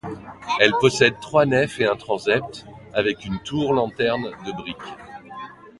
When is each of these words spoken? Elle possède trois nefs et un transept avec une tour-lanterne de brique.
Elle 0.59 0.71
possède 0.81 1.19
trois 1.19 1.45
nefs 1.45 1.79
et 1.79 1.85
un 1.85 1.95
transept 1.95 2.65
avec 2.91 3.23
une 3.23 3.37
tour-lanterne 3.43 4.31
de 4.47 4.51
brique. 4.51 4.97